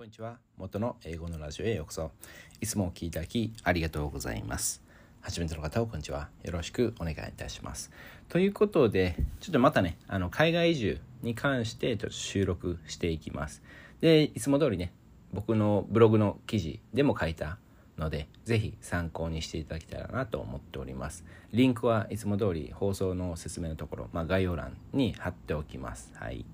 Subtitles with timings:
[0.00, 0.38] こんにちは。
[0.56, 2.10] 元の英語のラジオへようこそ。
[2.58, 4.82] いつもお聞きいただきありがとうございます。
[5.20, 6.30] 初めての方はこんにちは。
[6.42, 7.90] よろしくお願いいたします。
[8.30, 13.62] ということで、ちょっとまたね、あの、海外移住に関してちょっと収録していきます。
[14.00, 14.94] で、いつも通りね、
[15.34, 17.58] 僕のブログの記事でも書いた
[17.98, 21.26] ので、ぜひ参考にしていただけたらなと思っております。
[21.52, 26.10] リンクはいつも通り放送の説明のところ、まあ、概要欄に貼っておきます。
[26.14, 26.46] はい。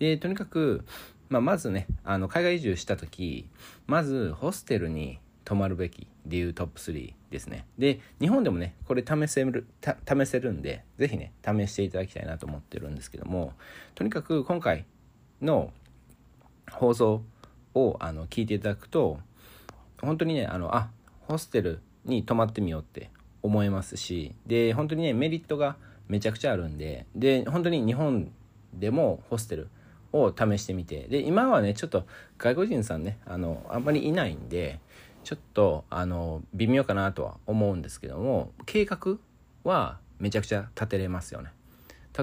[0.00, 0.84] で、とにかく、
[1.30, 3.48] まあ、まずね、あの、海外移住した時、
[3.86, 7.66] まずホステルに泊まるべき理由トップ3ですね。
[7.78, 13.54] で、日本でもね、これ試せる、試せるんで、ぜひね、試していただきたいなと思ってるんですけども、
[13.94, 14.84] とにかく今回
[15.40, 15.72] の
[16.68, 17.22] 放送
[17.74, 19.20] をあの聞いていただくと、
[20.02, 20.90] 本当にね、あの、あ、
[21.28, 23.08] ホステルに泊まってみようって
[23.42, 25.76] 思いますし、で、本当にね、メリットが
[26.08, 28.32] めちゃくちゃあるんで、で、本当に日本
[28.74, 29.68] でもホステル
[30.12, 32.04] を試してみて、で、今はね、ちょっと
[32.38, 34.80] 外国人さんね、あの、あんまりいないんで、
[35.24, 39.18] ちょっと、あの、微妙かなとは思うんですけども、計画
[39.64, 41.50] はめちゃくちゃ立てれますよね。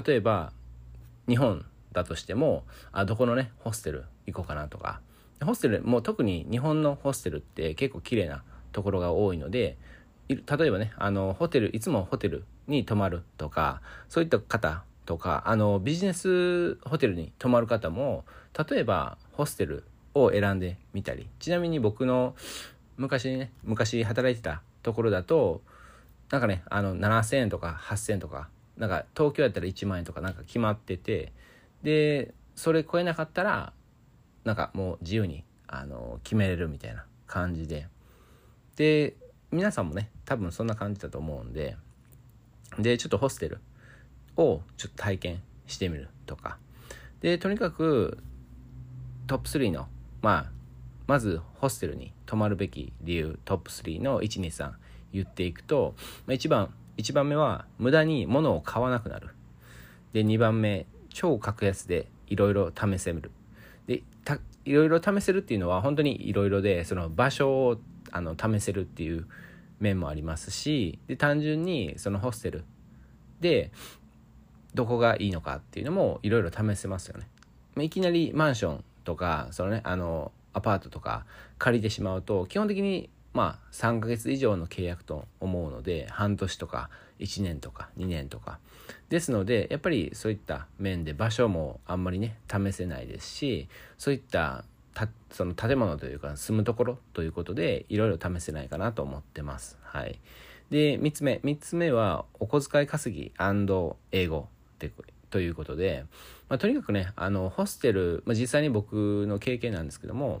[0.06, 0.52] 例えば、
[1.28, 5.00] 日本だとしても、あ、どこのね、ホステル行こうかなとか、
[5.44, 8.42] ホステル、もう特に日本のホステルって結構綺麗な
[8.72, 9.78] ところが多いので、
[10.28, 10.36] 例
[10.66, 18.26] えばね、あの、ホテル、いつもホテルに泊まるとか、そういった方とか、あの、ビジネスホテルに泊まる方も、
[18.70, 22.36] 例えばホステルを選んでみたり、ちなみに僕の
[22.98, 25.62] 昔ね、昔働いてたところだと、
[26.30, 31.32] なんかね、あの、7000円とか8000円とか、なんか東京やったら1万円とかなんか決まってて、
[31.82, 33.72] で、それ超えなかったら、
[34.44, 37.88] なんかもう自由に、あの、決めれるみたいな感じで。
[38.76, 39.16] で、
[39.52, 41.78] 皆さんもね、多分そんな感じだと思うんで、
[42.78, 43.58] で、ちょっとホステル
[44.38, 46.58] をちょっと体験してみるとか。
[47.20, 48.18] で、とにかく
[49.26, 49.88] トップ3の、
[50.22, 50.50] まあ、
[51.06, 54.72] まずホステルに泊まるべき理由トップ3の1、2、3
[55.12, 55.94] 言っていくと、
[56.26, 59.30] まあ、1番、1番目は無駄に物を買わなくなる。
[60.12, 63.30] で、2番目、超格安でいろいろ試せる。
[63.86, 64.02] で、
[64.64, 67.80] いろいろ試せるっていうのは本当にいろいろで、その場所を
[68.12, 69.26] あの試せるっていう
[69.80, 72.64] 面もありますし、で、単純にそのホステル
[73.40, 73.72] で
[74.78, 77.26] どこがいいのかっていうのもいろいろ試せますよね。
[77.74, 81.26] まあ、いきなりマンションとか、そのね、あの、アパートとか
[81.58, 88.60] 借りてしまうと、基本的にまあ3ヶ月以上の契約と思うので、半年とか1年とか2年とか。
[89.08, 94.64] ですので、やっぱりそういった面で場所もあんまりね、試せないですし、そういった
[95.32, 99.76] その建物というか住むところということでいろいろ試せないかなと思ってます。
[99.82, 100.20] はい。
[100.70, 101.40] で、3つ目。
[101.42, 103.32] 3つ目はお小遣い稼ぎ
[104.12, 104.48] 英語
[104.86, 104.92] って
[105.30, 106.04] ということで、
[106.48, 110.40] まあ、とにかくね、あの、ホステル、まあ、実際に僕の経験なんですけども、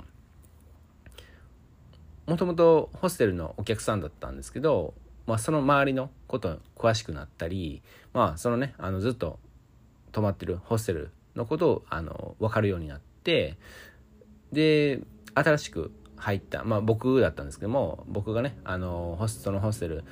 [2.26, 4.94] もともとホステルのお客さんだったんですけど、
[5.26, 7.82] まあ、その周りのこと詳しくなったり、
[8.14, 9.38] まあ、そのね、あの、ずっと
[10.12, 13.58] 泊まってるホステルのことを、あの、分かるようになって、
[14.52, 15.00] で、
[15.34, 20.04] 新しく入った、まあ、僕だったんですけども、僕がね、あの、ホスそのホステル、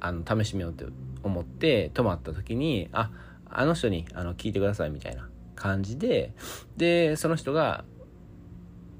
[0.00, 0.84] あの、試してみようって
[1.22, 3.10] 思って泊まった時に、あ、
[3.50, 6.32] あの人にあの聞いてくださいみたいな感じで、
[6.76, 7.84] で、その人が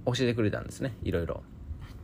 [0.07, 1.43] 教えてくれたんですね、いろいろ。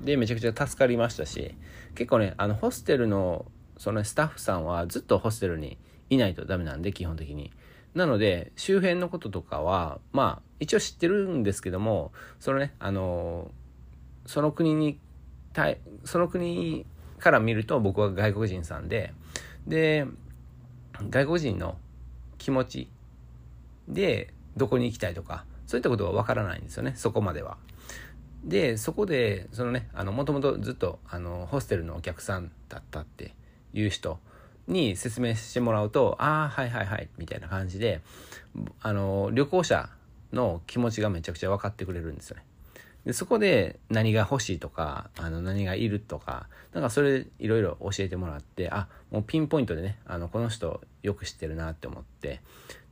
[0.00, 1.56] で、めちゃくちゃ助かりましたし、
[1.94, 3.46] 結構ね、あの、ホステルの、
[3.78, 5.78] そのスタッフさんはずっとホステルに
[6.10, 7.52] いないとダメなんで、基本的に。
[7.94, 13.50] なので、周辺のこととかは、まあ、一応知ってるんですけども、そのね、あの、
[14.26, 14.98] その国に、
[16.04, 16.86] その国
[17.18, 19.12] から見ると僕は外国人さんで、
[19.66, 20.06] で、
[21.10, 21.76] 外国人の
[22.44, 22.88] 気持ち
[23.88, 27.56] でどこに行きたいとか、そういったことはわからないんですよね、そこまでは。
[28.44, 33.34] で、そこで、そのね、もともとずっと、あの、ホステルのお客さんだったって
[33.72, 34.18] いう人
[34.68, 38.02] に説明してもらうと、ああ、はいはいはい、みたいな感じで、
[38.82, 39.88] あの、旅行者
[40.34, 42.44] の気持ちがめちゃくちゃ分かってくれるんですよね。
[43.04, 52.40] で、そこで何が欲しいとか、あの、何がいるとか、なんかそれいろいろ教えてもらって、あ、もうピンポイントでね、あの、この人よく知ってるなって思って、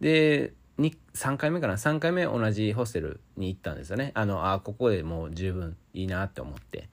[0.01, 4.13] で、に3回目かな？3回目同じホステルに行ったんですよね。
[4.15, 6.89] あのあここでもう十分いいなって思って。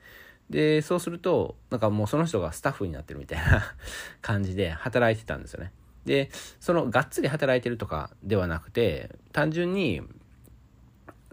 [0.49, 3.63] でそうするとなんかもうその人がスタッフになってるみたいな
[4.21, 5.71] 感じで働いてたんですよね。
[6.05, 6.29] で
[6.59, 10.01] そのがっつり働いてるとかではなくて単純に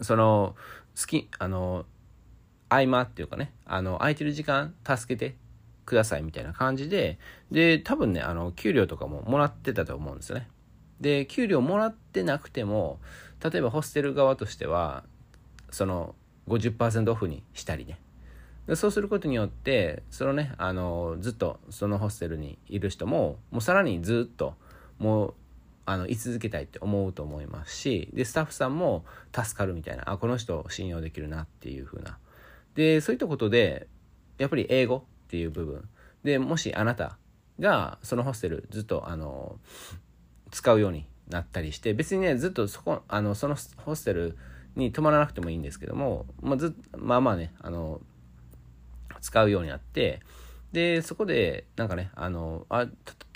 [0.03, 0.55] その
[0.99, 1.85] 好きあの
[2.69, 5.37] 合間っていうかねあの空いてる時間助けて
[5.85, 7.19] くださいみたいな感じで
[7.51, 10.49] で多分ねあの給料とかももらってたと思うんですよね。
[11.01, 12.99] で、給料もらってなくても、
[13.43, 15.05] 例えばホステル側としては、
[15.71, 16.15] その、
[16.49, 17.99] 50%オフにしたりね。
[18.75, 24.55] そうすることによってそのねあのずっとそのホステルにいる人ももうさらにずっと
[24.99, 25.35] もう
[25.87, 32.19] あの居続けたいって思うと思いますしでスタッフさんも助かるみたいなあこの人信用できるなっていう風な。
[32.75, 33.87] でそういったことで
[34.39, 35.89] やっぱり英語っていう部分。
[36.25, 37.17] でもしあなた
[37.61, 39.59] がそのホステルずっとあの
[40.51, 44.37] 使うようになったりして別にねずっとそこあのそのホステル
[44.75, 48.01] に泊まらなくてもいいんですけども、まあ、ずまあまあねあの
[49.21, 50.21] 使うようになって
[50.73, 52.87] でそこでなんかねあのあ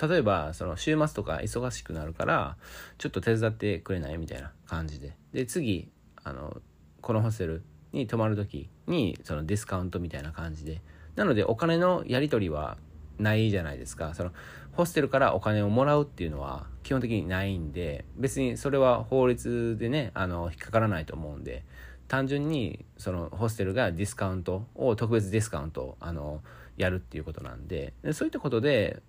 [0.09, 2.57] 例えばその週末とか忙しくなるから
[2.99, 4.19] ちょっと手伝ってくれない？
[4.19, 5.17] みたいな感じで。
[5.33, 5.91] で次
[6.23, 6.61] あの
[7.01, 7.63] このホステル
[7.93, 10.83] に泊まる時にそのディスカウントみたいな感じで。
[11.17, 12.79] なのでお金のやり取りは
[13.19, 14.15] ないじゃないですか。
[14.15, 14.33] その
[14.73, 21.65] ホステルからお金をもらうっていうのは基本的にないんで別にそれは法律でねあの引っかからないと思うんで
[22.09, 26.41] 単純にそのホステルがディスカウントを特別ディスカウントあの
[26.81, 29.03] やるっていうことなんでそういったことで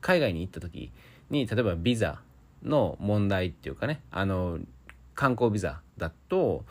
[0.00, 0.92] 海外に行った時
[1.30, 2.20] に例えばビザ
[2.62, 4.58] の問題っていうかねあの
[5.14, 6.64] 観光ビザだと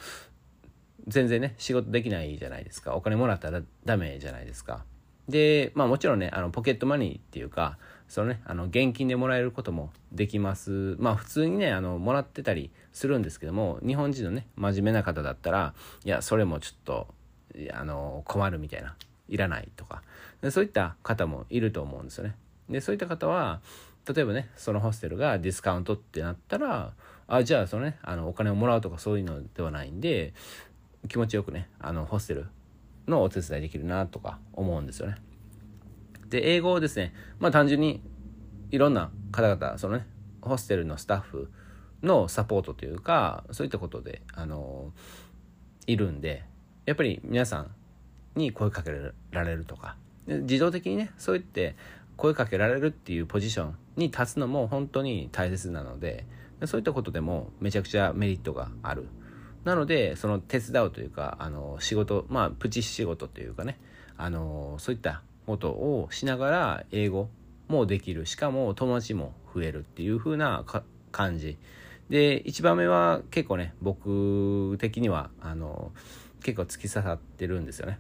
[1.08, 2.96] 全然ね仕事できないじゃないですか。
[2.96, 4.84] お金もらったらダメじゃないですか。
[5.30, 7.78] でまあもちろんねあのポケットマニーっていうか
[8.08, 10.96] そのねあの現金でもらえることもできます。
[11.00, 15.74] まあ普通にねあのもらってたりするんですけども日本人のね真面目な方だったら
[16.04, 17.08] いやそれもちょっと
[17.74, 18.96] あの困るみたいな
[19.28, 20.02] いらないとか。
[20.52, 22.36] そういった方もいると思うんですよね
[22.70, 23.62] でそういった方は
[24.08, 26.94] 例えばねそのホステルがディスカウントってなったら
[27.28, 30.34] あじゃあそのねあのお金をもらうとかそういうのではないんで
[31.08, 32.48] 気持ちよくねあのホステル
[33.08, 35.16] のお手伝いできるなとか思うんですよね。
[36.30, 38.02] で英語をですねまあ単純に
[38.72, 40.08] いろんな方々そのね
[40.42, 41.52] ホステルのスタッフ
[42.04, 44.92] のサポートというかそういったことであの
[45.88, 46.44] いるんで
[46.86, 47.72] やっぱり皆さん
[48.36, 48.92] に声かけ
[49.32, 49.98] られるとか
[50.28, 51.76] 自動的にねそう言って
[52.18, 56.26] 声かけられるっていうポジションに立つのも本当に大切なので
[56.66, 59.08] そういったことでもめちゃくちゃメリットがある。
[59.66, 63.80] なのでその手伝うというかあの仕事まあプチ仕事というかね
[64.16, 67.30] あのそういったことをしながら英語
[67.68, 68.26] もできる。
[68.26, 70.64] しかも友達も増えるっていう風な
[71.12, 71.58] 感じ。
[72.10, 75.92] で1番目は結構ね僕的にはあの
[76.44, 78.00] 結構突き刺さってるんですよね。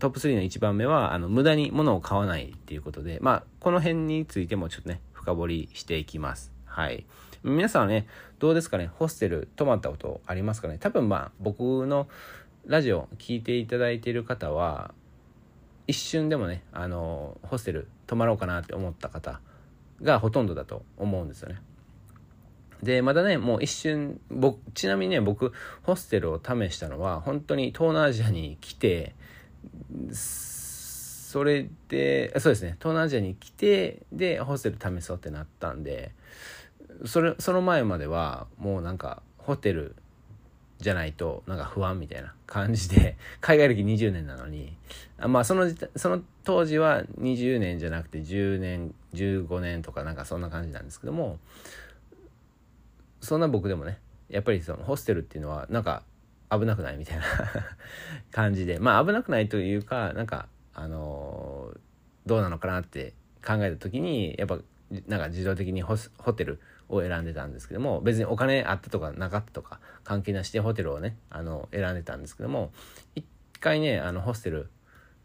[0.00, 6.52] トップ3の1番目はあの無駄に物を買わないっていうことでまあこの辺についてもちょっとね深掘りしていきます。
[6.64, 7.04] はい。
[7.44, 8.06] 皆さんはね
[8.38, 8.90] どうですかね？
[8.98, 10.78] ホステル泊まったことありますかね？
[10.80, 12.08] 多分まあ僕の
[12.66, 14.92] ラジオ聞いていただいている方は
[15.86, 19.40] 一瞬でもねあのホステル泊まろうかなって思った方
[20.02, 21.60] がほとんどだと思うんですよね。
[22.82, 29.14] でまだねもう一瞬僕ちなみにね僕ホステルを試したのは本当に東南アジアに来て
[30.12, 32.76] それでそうですね。
[32.78, 36.12] 東南アジアに来てでホステル試そうってなったんで
[37.06, 39.94] それその前まではもうなんかホテル
[40.78, 44.76] じゃないとなんか不安みたいな感じで 海外歴20年なのに
[45.18, 51.38] あまあそのその当時は20年じゃなくて10年15年とかなんかそんな感じなんですけども
[53.20, 53.98] そんな僕でもね
[54.30, 56.02] やっぱりそのホステルっていうのはなんか
[56.50, 57.24] 危なくないみたいな。
[58.32, 58.78] 感じで。
[58.78, 61.74] まあ危なくないというかなんかあの、
[62.26, 64.58] どうなのかなって考えた時にやっぱ
[65.06, 72.72] なんか自動的にホテルを選んでたんですけども別にお金あったとかなかったとか関係なしでホテルをねあの選んでたんですけども
[73.14, 73.24] 一
[73.60, 74.68] 回ねあのホステル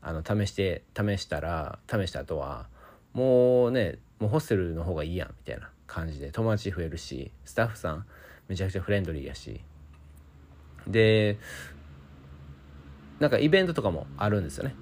[0.02, 2.68] あの試して試したら試した後は
[3.14, 8.06] もうねもうホステルの方がいいやんみたいな感じで友達増えるしスタッフさん
[8.48, 9.62] めちゃくちゃフレンドリーやし
[10.88, 11.38] で
[13.20, 14.76] なんかイベントとかもあるんですよね。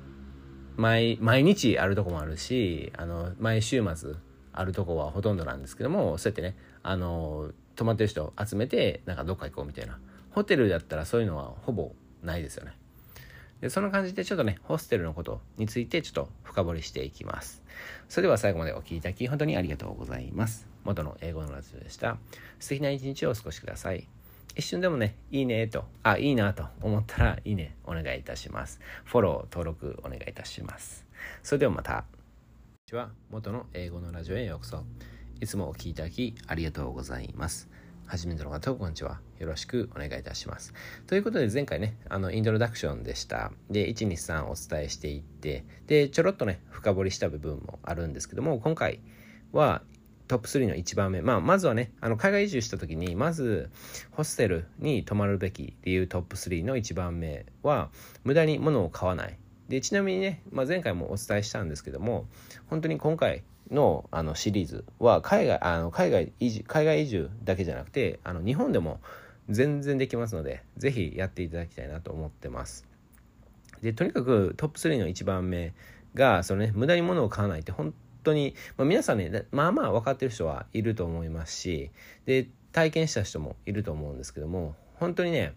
[0.76, 4.14] 毎毎日あるとこもあるしあの毎週末
[4.54, 10.00] あるとこはほとんどなんですけどもそうやってねあの泊まってる人集めてなんかどっか行こうみたいな。
[10.32, 11.94] ホテルだったらそういうのはほぼ
[12.24, 12.74] ないですよね。
[13.62, 17.64] でそんな感じでちょっとねホステルのことについてちょっと深掘りしていきます。
[18.10, 20.68] それでは最後までお聴きいただき本当にありがとうございます。
[20.84, 22.18] 元の英語のラジオでした。
[22.60, 24.08] 素敵な一日をお過ごしください。
[24.56, 28.80] 一瞬でもね、いいねと、あ、いいなと思ったら、いいね、お願いいたします。
[29.06, 31.06] フォロー、登録お願いいたします。
[31.42, 32.06] それではまた。
[32.94, 34.84] ちは元の英語のラジオへようこそ
[35.42, 37.68] いつもお聴きいただきありがとうございます
[38.06, 40.76] 初めての方こんにちはよろしくお願いいたします
[41.08, 49.00] ということで前回ねあのイントロダクションでしたで123お伝えしていってでちょろっとね深掘りした部分もあるんですけども今回
[49.54, 49.82] は
[50.34, 53.70] トップ3の1番目、まあ、まずはねあの海外移住した時にまず
[54.10, 57.92] ホステルに泊まるべき理由トップ3の1番目は
[58.24, 59.38] 無駄に物を買わない。
[59.70, 62.26] でちなみにね、まあ、前回もお伝えしたんですけども
[62.66, 69.02] 本当に今回のあのシリーズは海外あの海外移住海外移住だけじゃなくてあの日本でも
[69.50, 72.88] 全然できますのでぜひやっていただきたいなと思ってます。
[73.84, 75.76] でとにかくトップ3の1番目
[76.16, 81.92] がその、ね、無駄に物を買わないって本当に、まあ、皆さんねまあまあ分かってる人はいると思いますし
[82.26, 85.54] で体験した人もいると思うんですけども本当にね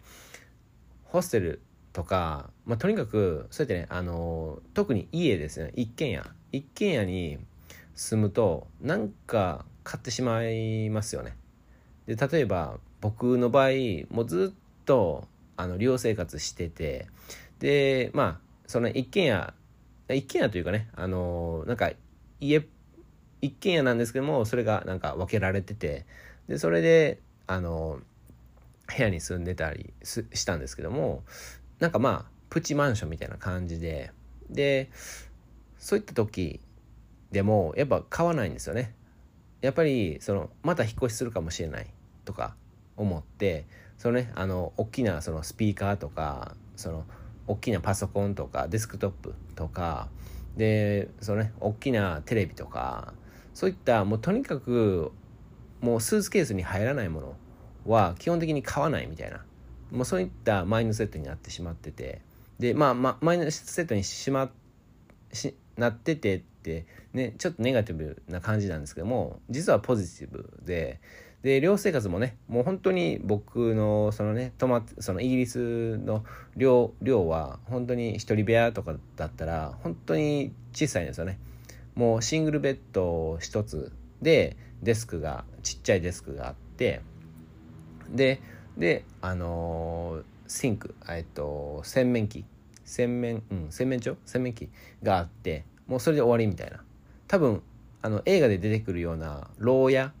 [1.05, 1.61] ホステル
[1.93, 5.71] とか、まあ、とにかくそうやってねあの特に家ですね。
[5.75, 6.23] 一軒家。
[6.51, 7.39] 一軒家に
[7.95, 11.35] 住むとなんか買ってしまいますよね。
[12.05, 13.69] で例えば僕の場合
[14.11, 17.07] もうずっとあの寮生活してて
[17.59, 19.53] でまあその一軒家
[20.09, 21.91] 一軒家というかねあのなんか
[22.39, 22.65] 家
[23.41, 26.05] 一軒家なんですけどもそれがなんか分けられてて
[26.47, 27.99] でそれであの
[28.87, 31.23] 部屋に住んでたりしたんですけども
[31.79, 34.11] なんかまあプチマンションみたいな感じで
[34.49, 34.89] で
[35.77, 36.59] そういった時
[37.31, 38.93] でもやっぱ買わないんですよね。
[39.61, 41.87] やっぱりそのまた引っ越しするかもしれない
[42.25, 42.55] とか
[42.95, 43.65] 思って
[43.97, 47.05] そのねあの大きなそのスピーカーとかその
[47.47, 50.09] 大きなパソコンとかデスクトップとか
[50.57, 53.13] でそのね大きなテレビとか
[53.53, 55.11] そういったもうとにかく
[55.81, 57.35] もうスーツケースに入らないもの
[57.85, 59.43] は基本的に買わないみたいな。
[59.91, 62.21] もうそういったマインドセットになってしまってて。
[62.59, 64.49] でまあ、ま、マインドセットにしま
[65.31, 70.99] しなっててってねちょっとネガティブな感じなんですけども実はポジティブで
[71.43, 76.25] で寮生活もねもう本当に僕のそのね泊まってそのイギリスの
[76.55, 81.39] 寮寮は本当に一人部屋とかだったら本当に小さいんですよね。
[81.95, 83.91] もうシングルベッド一つ
[84.21, 87.01] でデスクがちっちゃいデスクがあって
[88.09, 88.41] で
[88.77, 92.45] であのー、シンクえっと洗面器
[92.83, 94.17] 洗面うん洗面所？
[94.25, 94.69] 洗面器
[95.03, 96.83] があってもうそれで終わりみたいな。
[97.27, 97.61] 多分
[98.01, 100.13] あの映画で出てくるような牢屋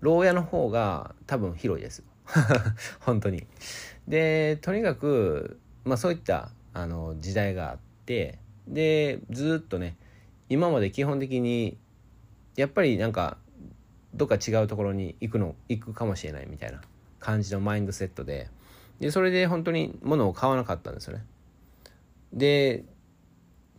[0.00, 2.02] 牢屋の方が多分広いです
[3.00, 3.46] 本当に。
[4.06, 9.96] でとにかく、まあ、そういったあの時代があってでずっとね
[10.48, 11.76] 今まで基本的に
[12.56, 13.36] やっぱりなんか
[14.14, 16.80] どっか違うところに行くの行くかもしれないみたいな
[17.20, 18.48] 感じのマインドセットで。
[19.00, 21.24] でそれで本当に物を買わなかったんですよね。
[22.32, 22.84] で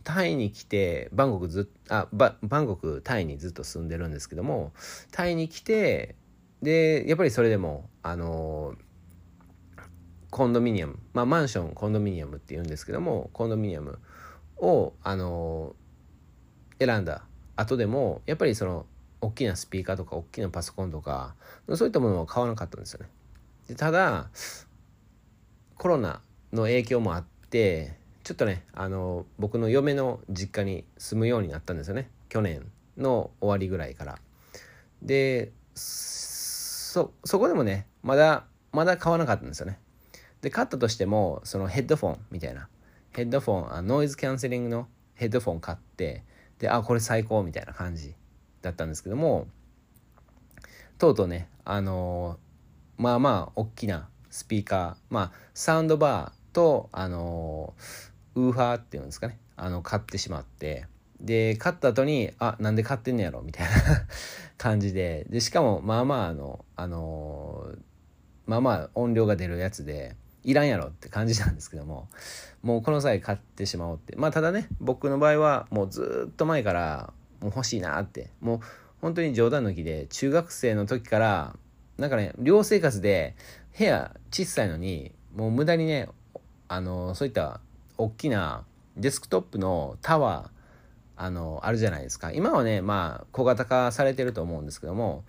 [0.04, 4.72] タイに来てバンコクずあババンコクタイにずっと住んでるんですけども
[5.12, 6.16] タイに来て
[6.62, 8.74] でやっぱりそれでもあの
[10.30, 13.98] コンドミニアムまあマンションコンドミニアムって言うんですけどもコンドミニアム
[14.58, 15.74] をあの
[16.78, 17.24] 選んだ
[17.56, 18.86] 後でもやっぱりその
[19.20, 21.34] 大きなスピーカーとか大きなパソコンとか
[21.74, 23.10] そういったものを買わなかったんですよね。
[23.68, 24.30] でただ
[25.76, 26.20] コロナ
[26.52, 32.10] の影響もあってちょっとねあの僕の嫁の実家に住むようになったんですよね。
[32.28, 34.18] 去年の終わりぐらいから。
[35.02, 39.78] でそそこでもねまだまだ買わなかったんですよね。
[40.42, 42.68] で買ったとしてもそのヘッドフォンみたいな。
[43.12, 46.22] ヘッドフォンあノイズキャンセリングのヘッドフォン買って
[46.58, 48.14] であこれ最高みたいな感じ
[48.62, 49.48] だったんですけども
[50.98, 59.38] とうとうねあのー、まあまあ大きなスピーカーまあサウンドバーとあのーウーファーっていうんですかね。
[59.56, 60.86] あの買ってしまって。
[61.20, 63.42] で買った後にあなんで買ってんのやろ？
[63.42, 63.72] みたいな
[64.56, 65.26] 感じで。
[65.28, 67.74] でしかもまあまああのあの
[68.46, 72.08] まあまあ音量が出るやつでいらんやろって感じなんですけども。
[72.62, 74.16] もうこの際買ってしまおうって。
[74.16, 78.30] まあただね僕の場合はもうずっと前からもう欲しいなって。
[78.40, 78.60] もう
[79.00, 81.56] 本当に冗談抜きで中学生の時から
[81.96, 83.34] なんかね寮生活で
[83.78, 86.08] 部屋小さいのにもう無駄にね
[86.68, 87.60] あのそういった
[88.00, 88.64] 大きな
[88.96, 90.60] デスクトップのタワー
[91.22, 92.32] あのあるじゃないですか。
[92.32, 95.24] 今はねまあ小型化されてると思うんですけども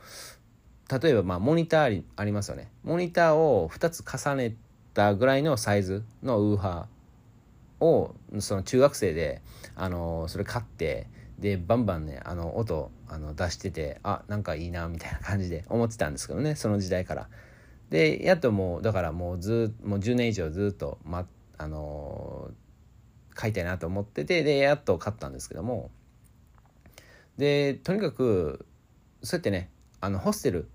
[0.90, 2.70] 例えばまあモニターありますよね。
[2.84, 4.56] モニターを2つ重ね
[4.94, 9.42] たぐらいのサイズのウーハーをその中学生で
[9.76, 11.08] あのそれ買って
[11.40, 17.28] でバンバンねあの音あの出しててあなんかいいなみたいな感じで思ってたんですけどねその時代から。
[17.90, 22.50] でやっともうだからもうずもう10年以上ずっと、ま、あの
[23.34, 25.92] 買いたいなと思っててでやっと買ったんですけども。
[27.38, 28.66] でとにかく
[29.24, 29.70] そうやってね
[30.00, 30.70] あのホステル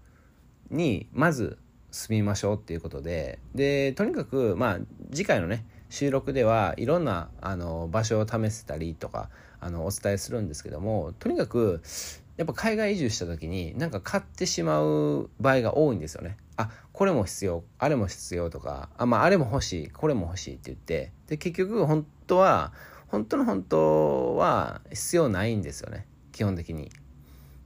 [0.71, 1.59] にまず
[1.91, 4.79] 住みましょうっていうことででとにかくまあ
[5.13, 11.81] 次回のね収録ではいろんなあの場所を試せたりとかあのお伝えするんですけどもとにかく
[12.37, 16.37] やっぱ海外移住した時になんか買ってしまう場合が多いんですよね。
[16.57, 22.73] あこれも必要あれも必要とかあ,、まあ、あれも欲しいこれも欲しいって言ってで結局本当は
[23.09, 26.91] 本当の本当は必要ないんですよね基本的に。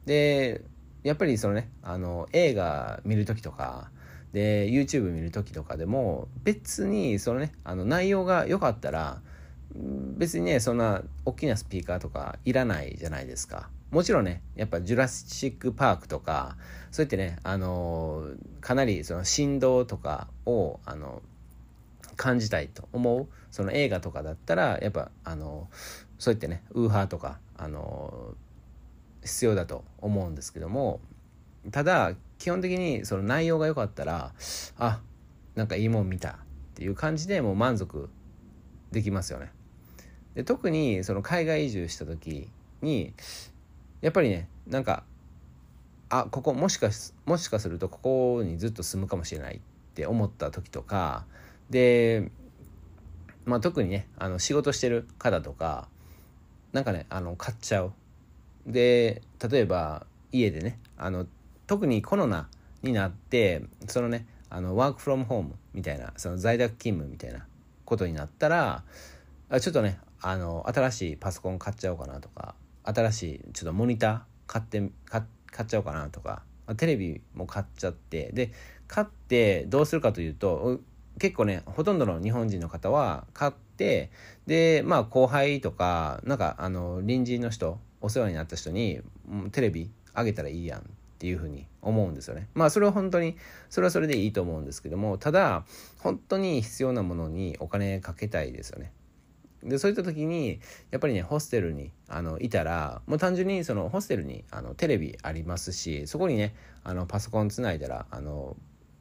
[0.06, 0.62] で
[1.02, 3.90] やっぱりそのねあの映画見る時とか
[4.32, 9.20] で YouTube 見る時とかでも別にそのねあの内容が良かったら
[9.74, 13.70] 別にねそんな大きなスピーカーとかいらないじゃないですか。
[13.90, 16.56] もちろんねやっぱジュラシック・パークとか
[16.90, 18.24] そうやってねあの
[18.60, 21.22] かなりその振動とかをあの
[22.16, 25.68] 感じたいと思うその映画とかだったらやっぱあの
[26.18, 28.34] そうやってねウーハーとかあの
[29.22, 31.00] 必要だと思うんですけども
[31.72, 34.32] ただ基本的にその内容が良かったら
[34.78, 35.00] あ
[35.54, 36.34] なんかいいもん見たっ
[36.74, 38.08] ていう感じでもう満足
[38.92, 39.52] できますよね。
[40.34, 42.48] で特にその海外移住した時
[42.82, 43.14] に
[44.00, 45.04] やっぱりねなんか
[46.08, 46.90] あここもしか
[47.26, 49.60] もしかするとここにずっと住むかもしれないっ
[49.94, 51.24] て思った時とか
[51.70, 52.30] で、
[53.44, 55.88] まあ、特にねあの仕事してる方とか
[56.72, 57.92] なんかねあの買っちゃう。
[58.66, 61.26] で例えば家でねあの
[61.66, 62.48] 特にコロナ
[62.82, 67.46] になってそのねあのワークフロムホームみたいなその在宅勤務みたいな
[67.84, 68.82] ことになったら
[69.60, 72.54] ちょっとねあの新しいパソコン買っちゃおうかなとか
[72.94, 76.42] 新しいちょっとモニター買って買っちゃおうかなとか
[76.76, 78.52] テレビも買っちゃってで
[78.86, 80.80] 買ってどうするかというと
[81.18, 84.10] 結構ねほとんどの日本人の方は買って
[84.46, 89.00] でまあ後輩とかなんかあの隣人の人お世話になった人に
[89.52, 90.82] テレビあげたらいいやんっ
[91.18, 92.48] ていうふうに思うんですよね。
[92.54, 93.36] まあそれは本当に
[93.68, 95.64] それはそれでいいと思うんですけどもただ
[95.98, 98.92] 本当に必要なものにお金かけたいですよね。
[99.62, 108.56] でそういった時にやっぱりねホステルにあのいたらもう単純にそのホステルにあのテレビありますしそこにねあのパソコンつないだらあの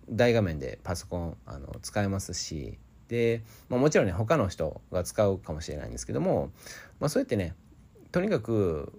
[0.09, 6.51] 大画面でパソコンあの使えますしで、まあ、もちろんね他の人が使うかもしれないんですけども、
[6.99, 7.55] まあ、そうやってね
[8.11, 8.91] とにかく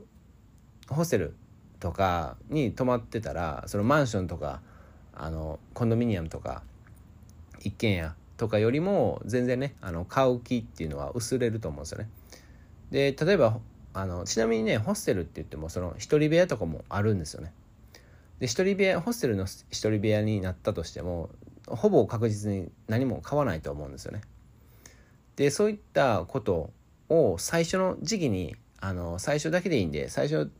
[0.88, 1.34] ホステル
[1.78, 4.60] とかに泊まってたらそのマンションとか
[5.14, 6.62] あのコンドミニアムとか
[7.60, 12.08] 一軒家とかよりも全然ねあの買う気っていうのは薄れると思うんですよね。
[12.90, 13.58] で例えば
[13.92, 17.52] あのちなみにねホステルって言ってもその一人部屋とかもあるんですよね。
[18.38, 21.28] で一人部屋ホステルの一人部屋になったとしても
[21.66, 24.22] ほぼ確実に何も買わないと思うんですよね。
[25.36, 26.70] でそういったこと
[27.10, 30.50] を最初の時期にあの最初だけでいいんで最初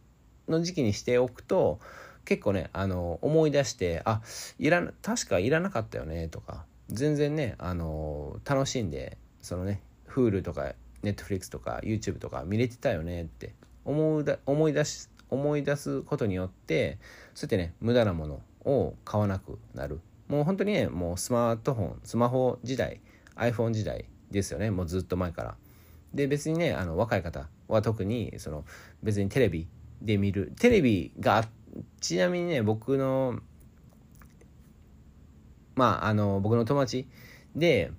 [0.48, 1.80] の時期にしておくと
[2.26, 4.20] 結構ねあの思い出してあ
[4.58, 16.98] いら確かいらなかったよねとか全然ねあの楽しんでそのね Hulu とか Netflix とか YouTube とか見れてたよねって思うだ思い出し思い出すことによって
[17.34, 20.00] そうやってね無駄なものを買わなくなる。
[20.28, 23.00] もう本当にねもうスマートフォンスマホ時代
[23.36, 25.54] iPhone 時代ですよねもうずっと前から。
[26.14, 28.64] で別にねあの若い方は特にその
[29.02, 29.68] 別にテレビ
[30.02, 30.52] で見る。
[30.58, 31.44] テレビが
[32.00, 33.40] ちなみにね僕の
[35.76, 37.06] まああの僕の友達
[37.54, 37.92] で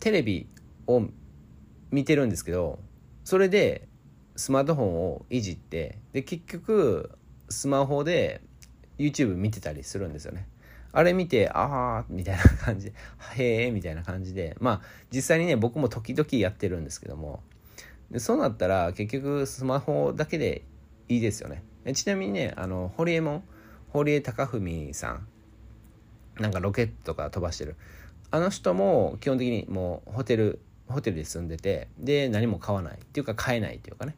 [0.00, 0.46] テレビ
[0.86, 1.02] を
[1.90, 2.78] 見てるんですけど
[3.24, 3.88] それで
[4.36, 7.10] スマートフォンをいじってで結局
[7.48, 8.40] スマホで
[8.98, 10.46] YouTube 見てたりするんですよね。
[10.92, 12.92] あれ見て、ああ、みたいな感じで、
[13.36, 14.80] へえ、みたいな感じで、まあ、
[15.12, 17.42] 実際にね、僕も時々やってるんですけども、
[18.10, 20.62] でそうなったら、結局、スマホだけで
[21.08, 21.62] いいですよね。
[21.94, 23.44] ちなみにね、あの、ホリエモン、
[23.90, 25.28] 堀江貴文さん、
[26.40, 27.76] なんかロケットとか飛ばしてる。
[28.30, 32.94] あの人も基本的にもうホテル、ホテルで住んでて、で、何も買わない。
[32.94, 34.14] っていうか買えないっていうかね。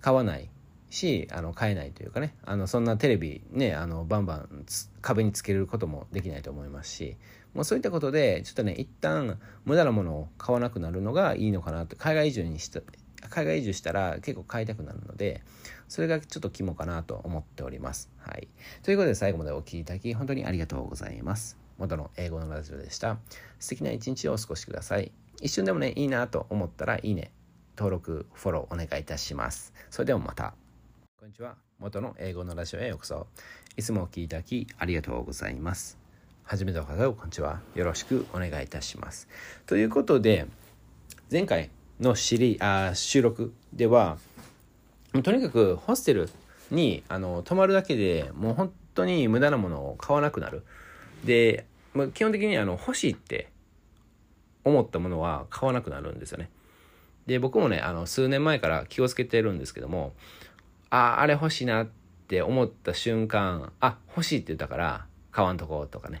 [0.00, 0.48] 買わない
[0.90, 2.34] し、あの、買えないというかね。
[2.44, 4.66] あの、そんなテレビね、あの、バンバン
[5.02, 7.16] 壁につけることもできないと思いますし、
[7.54, 11.96] もうそういったことで、ちょっとね、一旦無駄なものを買わなくなるのがいいのかなと。
[11.96, 12.80] 海外移住にした
[13.28, 15.42] 海外移住したら結構買いたくなるので、
[15.90, 18.10] それがちょっと肝かなと思っております。
[18.18, 18.46] はい。
[18.84, 21.58] ということで最後までお聴きいただき本当にありがとうございます。
[21.78, 23.18] 元の英語のラジオでした。
[23.58, 25.10] 素敵な一日をお過ごしください。
[25.42, 27.32] 一瞬でもね、いいなと思ったらいいね、
[27.76, 29.72] 登録、フォローお願いいたします。
[29.90, 30.54] それではまた。
[31.18, 31.56] こんにちは。
[31.80, 33.26] 元の英語のラジオへようこそ。
[33.76, 35.98] いつもお聴きいただきありがとうございます。
[36.44, 37.62] 初めての方はこんにちは。
[37.74, 39.26] よろしくお願いいたします。
[39.66, 40.46] ということで、
[41.32, 44.18] 前回のシリあ収録では
[45.22, 46.30] とにかくホステル
[46.70, 50.62] にあの泊まるだけでもう本当に無駄なものを買わなくなる。
[51.24, 53.50] で、まあ、基本的にあの欲しいって
[54.64, 56.50] 思ったものは買わなくなるんですよね。
[57.26, 60.12] で僕もねあの数年前から気をつけてるんですけども
[60.90, 61.88] あああれ欲しいなっ
[62.28, 66.20] て思った瞬間あ欲しいって言ったから買わんとこうとかね。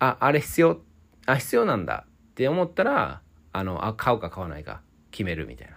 [0.00, 0.80] ああれ必要
[1.26, 3.20] あ必要なんだって思ったら
[3.52, 4.80] あのあ買うか買わないか
[5.12, 5.68] 決めるみたい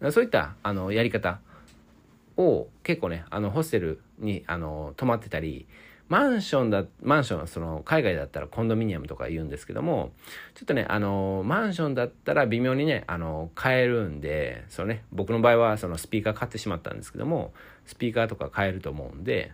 [0.00, 0.12] な。
[0.12, 1.40] そういったあのやり方
[2.36, 5.66] を結構ねあのホステルにあの泊まってたり
[6.08, 10.12] マンションだマンションはその海外だったらコンドミニアムとか言うんですけども
[10.54, 17.52] ちょっとねあのマンションだったら微妙にねあの買えるんでそのね僕の場合はそのスピーカー買ってしまったんですけども
[17.86, 19.52] スピーカーとか買えると思うんで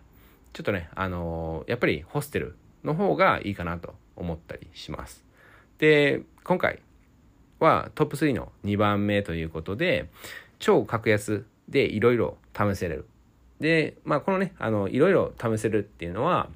[0.52, 5.24] ちょっとねあのやっぱりホステルの方がいいかなと思ったりします。
[5.78, 6.80] で今回
[7.58, 10.08] はトップ3の2番目ということで
[10.58, 13.06] 超格安でいろいろ試せれる
[13.60, 16.48] で、まあ、このね、あの、いろいろ試せるっていうのは、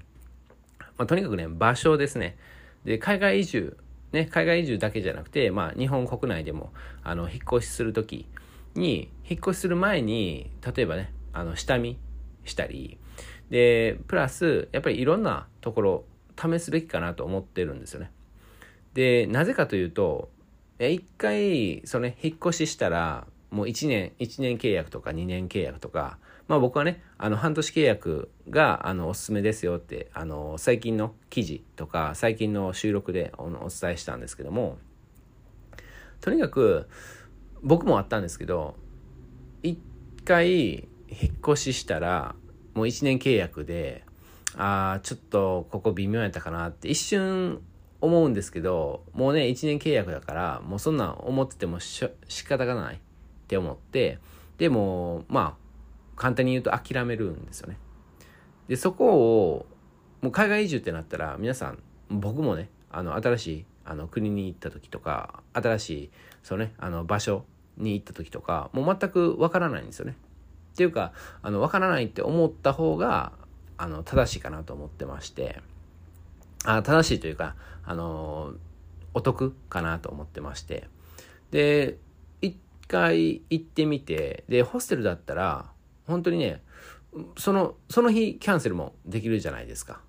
[0.97, 2.37] まあ、とにかくね、場所ですね。
[2.85, 3.77] で、海外移住、
[4.13, 8.27] ね、海外移住だけじゃなくて、まあ、日本国内でも、あの、引っ越しするとき
[8.75, 11.99] に、引っ越しする前に、例えばね、あの、下見
[12.45, 12.97] したり、
[13.51, 16.05] で、プラス、やっぱりいろんなところ、
[16.41, 18.11] 試すべきかなと思ってるんですよね。
[18.95, 20.31] で、なぜかというと、
[20.79, 34.79] 一回、そのね、引っ越ししたら、もう1年、1年契約とか2年契約とか、まあ僕はね、あの半年契約があのおすすめですよって、あの最近の記事とか最近の収録でお伝えしたんですけども、
[36.21, 36.89] とにかく
[37.63, 38.75] 僕もあったんですけど、
[39.63, 39.79] 一
[40.25, 42.35] 回引っ越ししたら
[42.75, 44.05] もう1年契約で、
[44.57, 47.63] ああ、ちょっとここ微妙やったかなって一瞬
[48.01, 53.01] 思うんですけど、もうね、1年契約だから、もうそんなん思っててもし仕方がない。
[53.45, 54.19] って思って、
[54.59, 55.65] でも、まあ、
[56.17, 57.77] 簡単に言うと諦めるんですよね。
[58.69, 59.67] で、そこを、
[60.23, 66.11] もう海外移住ってなったら、皆さん、僕もね、あの、新しい、あの、国に行った時とか、新しい、
[66.43, 67.45] そのね、あの、場所
[67.77, 70.17] に行った時とか、もう全くわからないんですよね。
[70.73, 73.33] っていうか、あの、わからないって思った方が、
[73.77, 75.61] あの、正しいかなと思ってまして、
[76.65, 78.55] あ正しいというか、あの、
[79.13, 80.89] お得かなと思ってまして、
[81.51, 81.99] で、
[82.87, 85.71] 回行ってみて、で、ホステルだったら、
[86.07, 86.63] 本当にね、
[87.37, 90.01] その、その日キャンセルもできるじゃないですか。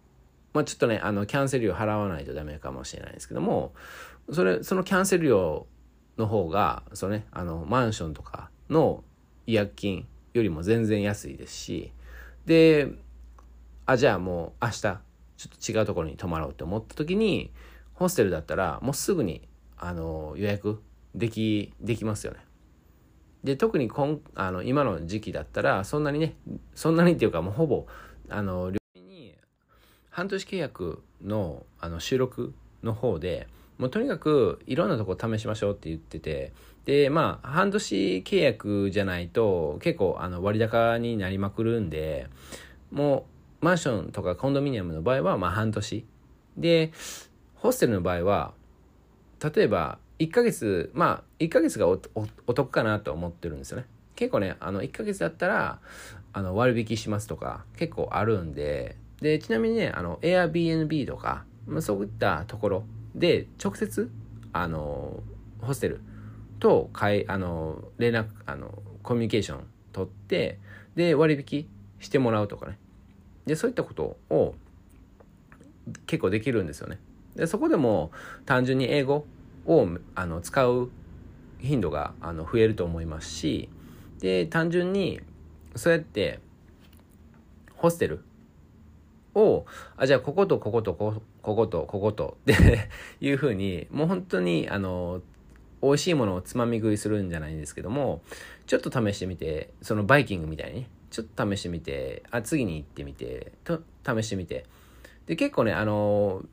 [0.54, 3.74] まあちょっとね、あの、キャンセル料払わないとダメかもしれないですけども、
[4.32, 5.68] それ、そのキャンセル料
[6.18, 9.04] の方が、そのね、あの、マンションとかの
[9.48, 11.92] 違約金よりも全然安いですし、
[12.46, 12.90] で、
[13.86, 15.00] あ、じゃあもう明日、ちょっ
[15.66, 17.52] と違うところに泊まろうって思った時に、
[17.94, 20.82] ホステルだったらもうすぐに、あの、予約
[21.14, 22.40] でき、できますよね。
[23.46, 26.36] で特に今あの今の時期だったらそんなにね
[26.74, 27.86] そんなにっていうかもうほぼ
[28.28, 29.36] あの両に
[30.10, 36.54] 半年契約のあの収録の方でもうとにかくいろんなとこ試しましょうって言ってて
[36.86, 42.28] でまあ半年契約じゃないと結構あの割高になりまくるんで
[42.90, 43.28] も
[43.62, 46.06] うマンションとかコンドミニアムの場合はまあ半年。
[46.58, 46.92] で
[47.54, 48.54] ホステルの場合は
[49.54, 53.86] 例えば1ヶ月、まあ、1ヶ月がお得かなと思ってるんですよね。
[54.16, 55.80] 結構ね、あの、1ヶ月だったら、
[56.32, 64.10] あの、割引しますとか、結構あるんで、で、ちなみにね、あの、Airbnb とか、まあ、そういったところで、直接、
[64.54, 65.22] あの、
[65.62, 66.02] ホステル
[66.60, 68.74] と、かい、あの、連絡、あの、
[69.04, 70.60] コミュニケーション取って、
[70.96, 71.68] で、割引
[72.00, 72.78] してもらうとかね。
[73.46, 74.56] で、そういったことを
[76.08, 77.00] 結構できるんですよね。
[77.36, 78.12] で、そこでも
[78.46, 79.26] 単純に英語
[79.66, 80.90] をあの使う
[81.60, 83.70] 頻度があの増えると思いますし
[84.20, 85.22] で単純に
[85.76, 86.40] そうやって
[87.76, 88.24] ホステル
[89.34, 89.66] を
[89.98, 95.22] あじゃあこことこことこことこことって いうふうにもう本当にあの
[95.82, 98.22] 美味しいものをつまみ食いするんじゃないんですけども
[98.66, 104.66] ちょっと試してみてそのバイキングみたいにちょっと試してみてあ次に行ってみてと試してみて。
[105.26, 106.44] で結構ねあの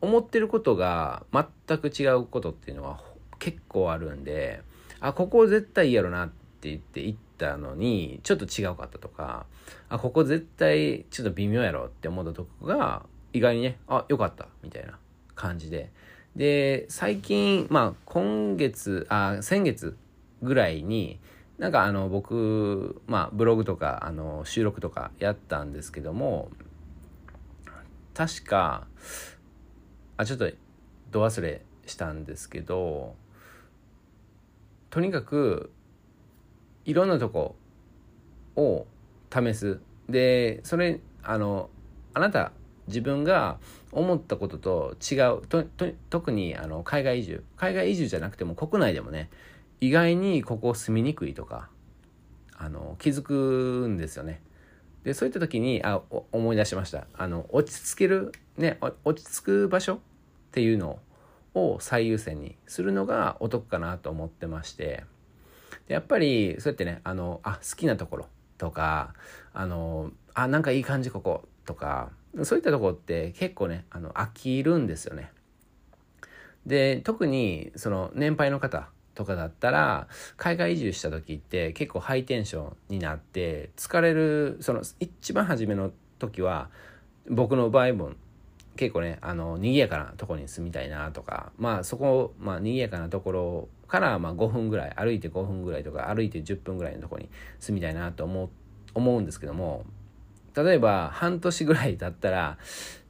[0.00, 3.00] 思ってることが全く違うことっていうのは
[3.38, 4.62] 結構あるんで
[5.00, 9.46] あここ絶対いいやろなって言って行ったのにちょっと違うかったとか
[9.88, 14.98] あここ絶対ちょっと微妙やろって思ったとこが意外にねあよかったみたいな
[15.34, 15.90] 感じで。
[16.36, 19.96] で最近まあ今月あ先月
[20.42, 21.18] ぐらいに
[21.58, 26.50] なんかあの僕まあブログとかあの収録とかやったんですけども
[28.14, 28.86] 確か
[30.20, 30.50] あちょっと
[31.10, 33.14] ど忘れしたんですけど
[34.90, 35.72] とにかく
[36.84, 37.56] いろんなとこ
[38.54, 38.86] を
[39.32, 39.80] 試す。
[40.10, 41.70] でそれあの
[42.12, 42.52] あなた
[42.86, 43.58] 自分が
[43.92, 45.46] 思ったことと違う。
[45.46, 45.64] と
[46.10, 47.44] 特にあの海外移住。
[47.56, 49.30] 海外移住じゃなくても国内でもね
[49.80, 51.70] 意外にここ住みにくいとか
[52.58, 54.42] あの気づくんですよね。
[55.02, 57.06] でそういった時にあ思い出しました。
[57.14, 60.00] あの落ち着けるね落ち着く場所
[60.50, 60.98] っていうの
[61.54, 65.04] を最優先にするのがお得かなと思ってまして
[65.86, 68.26] やっぱりそうやってねあのあ好きなところ
[68.58, 69.14] とか
[69.54, 72.10] あのあなんかいい感じこことか
[72.42, 75.30] そういったとこって結構ねあの飽きるんですよね。
[76.66, 86.70] で特にその年配の方とかだったら海外移住した時って結構ハイテンションになって疲れるその一番初めの時は
[87.28, 88.12] 僕の場合も
[88.80, 98.48] 結構ねあの賑やかなとこに住みたいなとかまあそこ、まあ、賑やかなところからまあ5分ぐらい歩いて5分ぐらいとか歩いて10分ぐらいのとこに住みたいなと思
[98.94, 99.84] 思うんですけども
[100.56, 102.56] 例えば半年ぐらいだったら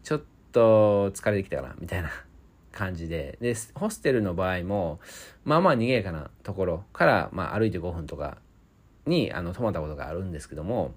[0.03, 2.11] ちょっと疲れてきたかなみたいな
[2.73, 3.39] 感じで。
[3.41, 4.99] でホステルの場合も
[5.45, 8.39] まあまあ賑やかなところから、まあ、歩いて5分とか
[9.07, 10.95] にあの泊まったことがあるんですけども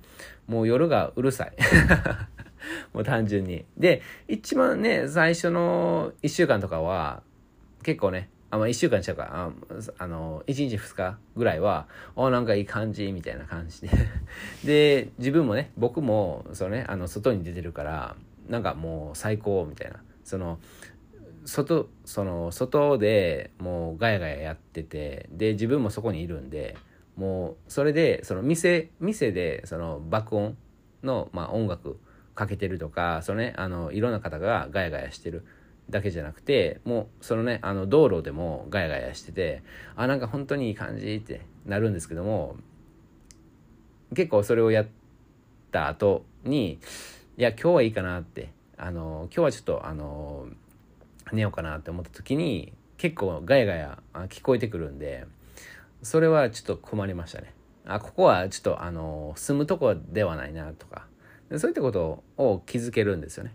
[0.48, 1.54] もう夜がうるさい。
[2.94, 3.66] もう単純に。
[3.78, 7.24] で一番ね最初の1週間とかは
[7.84, 9.30] 結構ねあ、まあ、1週間ちゃうか。
[9.32, 9.52] あ
[9.98, 13.90] あの1日2日ぐらいはあなんかいい感じみたいな感じで。
[14.64, 18.16] で自分もね僕もそのねあの外に出てるから
[18.48, 20.02] なんかもう最高みたいな。
[20.24, 20.60] その
[21.46, 26.78] 外その外でもうガヤガヤやっててで自分もそこにいるんで
[27.16, 30.58] もうそれでその店店でその爆音
[31.04, 32.00] の、まあ、音楽
[32.36, 35.46] かけてるとかその、ね、あのいろんな方がガヤガヤしてる
[35.90, 39.64] だけじゃなくてもうそのねあの道路でもガヤガヤしてて
[39.96, 42.56] あなんか本当にいい感じってなるんですけども
[44.16, 44.88] 結構それをやっ
[45.72, 46.80] た後に
[47.38, 50.48] いや今日はいいかなってあの今日はちょっとあの
[51.32, 55.26] 寝ようかなって思った時に結構ガヤガヤ聞こえてくるんで
[56.02, 57.54] それはちょっと困りましたね。
[57.86, 61.06] あここはちょっとあの住むとこではないなとか
[61.60, 63.54] そういったことを気づけるんですよね。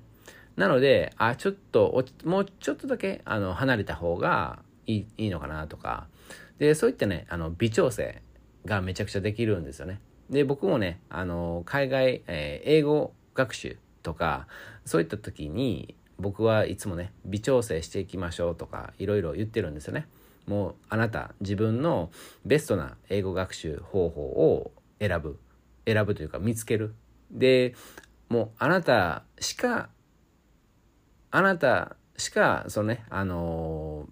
[0.57, 6.07] なのであちょっともうちょっとだけあの離れた方がいいいいのかなとか。
[6.59, 8.21] でそういったねあの微調整
[8.65, 10.01] がめちゃくちゃできるんですよね。
[10.31, 14.47] で僕もねあの海外、えー、英語学習とか
[14.85, 20.09] そういった時に僕はいつもね微調整していきましょうとかいろいろ言ってるんですよね。
[20.47, 22.11] もうあなた自分の
[22.45, 25.39] ベストな英語学習方法を選ぶ。
[25.89, 26.95] 選ぶというか見つける
[27.31, 27.75] で
[28.29, 29.89] もうあなたしか
[31.31, 34.09] あなたしかそのねあの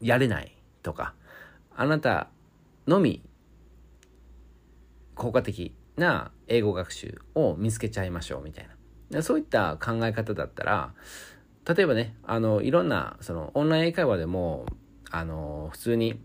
[0.00, 1.14] ー、やれないとか
[1.74, 2.28] あなた
[2.86, 3.22] のみ
[5.14, 8.68] 効果的な英語学習を見つけちゃいましょうみたい
[9.12, 9.22] な。
[9.22, 10.94] そういった考え方だったら
[11.66, 14.66] 例えばねあのいろんなそのオンライン英会話でも
[15.10, 16.20] あの普通に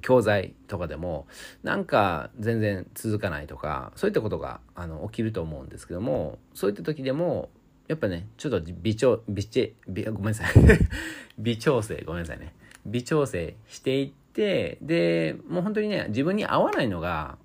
[0.00, 1.26] 教材とかでも
[1.62, 7.50] なんか全然続かないとかそういったことがあの起きると思うんですけどもそういった時でも
[7.88, 10.54] やっぱねちょっと微調微チ微ごめんなさい。
[11.38, 12.54] 微調整ごめんなさいね。
[12.86, 17.36] 微調整していってでもう本当にね自分に合わないのが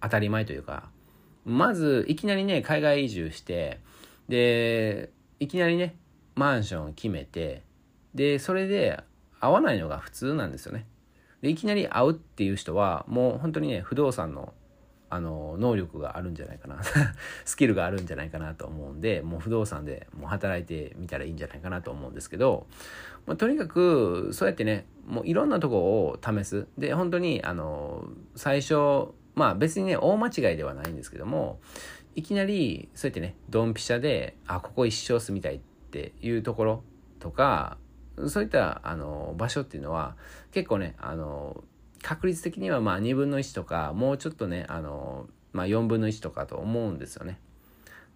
[0.00, 0.90] 当たり前というか
[1.44, 3.80] まずいきなりね海外移住して
[4.28, 5.96] でいきなりね
[6.34, 7.62] マンション決めて
[8.14, 9.02] でそれで
[9.40, 10.86] 合わないのが普通なんですよね。
[11.44, 14.54] でいきなり会うっていう人はもう本当にね不動産の
[15.10, 16.80] あの能力があるんじゃないかな。
[17.44, 22.66] スキルがあるんじゃないかなと思うんでもう不動産でもう働いてみたらいいんじゃないかなと思うんですけど、
[23.26, 26.66] まあ、とにかくそうやってねもういろんなとこを試す。
[26.78, 31.60] で本当にあの最初まあ別にね大間違いではないんですけども
[32.14, 36.84] いきなりそうやってねドンピシャであここ一生住みたいっていうところ
[37.20, 37.76] とか
[38.28, 40.16] そういったあの場所っていうのは
[40.52, 41.64] 結構ねあの
[42.02, 47.38] 確率的にはまあ2分の1とかもうちょっとねあの、まあ、4分の1とかと思うんですよね。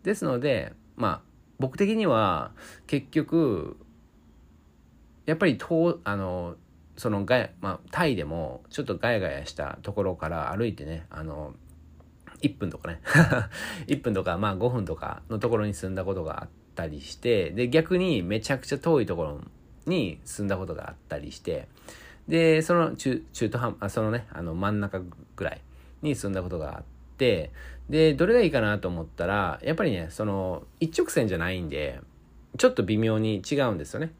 [0.03, 1.21] ですのでまあ
[1.59, 2.53] 僕的には
[2.87, 3.77] 結局
[5.27, 6.57] やっぱりとあの
[6.97, 11.55] そのガヤ、まあ、タイでもちょっとガヤガヤしたところから歩いてねあの
[12.43, 13.01] 1分とかね
[13.87, 19.41] 1分とかまあ5分とかのところに住んだことがあったりしてで逆にめちゃくちゃ遠いところ
[19.87, 21.69] に住んだことがあったりして、
[22.29, 25.01] で、その中、中途半端、そのね、あの真ん中
[25.37, 25.61] ぐらい
[26.03, 26.83] に住んだことがあっ
[27.17, 27.51] て、
[27.89, 32.01] で、どれがいいかなと思ったら、やっぱりね、その、一直線じゃないんで、
[32.59, 34.13] ちょっと微妙に違うんですよね。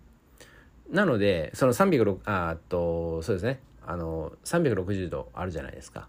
[0.91, 6.09] なので、その306、あっと、そうですね、あの、360度あるじゃないですか。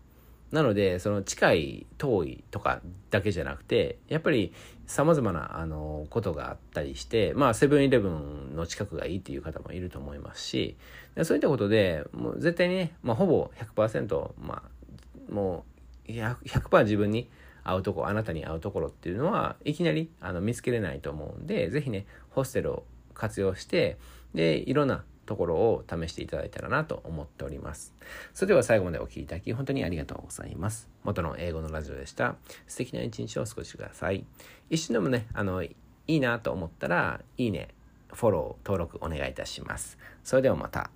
[0.52, 2.82] なので、その近い、遠いとか
[3.12, 4.54] だけじゃなくて、やっぱり
[4.88, 10.78] 様々な、あの、ことがあったりして、まあ、セブンイレブンの近くがいいっていう方もいると思いますし、
[11.24, 15.66] そういったことで、もう絶対にね、まあ、ほぼ100%、まあ、も
[16.08, 17.30] う100、100自分に
[17.64, 22.84] 会うとこあなたに会うところっていうのはいきなりあの見つけれないと思うんで是非ねホステルを
[23.14, 23.98] 活用して
[24.34, 27.94] でいろんなところを試していただいたらなと思っております。
[28.34, 30.90] それでは最後までお聴きいただき本当にありがとうございます。
[31.04, 32.36] 元の英語のラジオでした。
[32.66, 34.26] 素敵な一日をお過ごしください。
[34.72, 35.76] 一瞬でもね、あの、い
[36.08, 37.68] いなと思ったら、いいね、
[38.12, 40.00] フォロー、登録お願いいたします。
[40.24, 40.90] それではまた。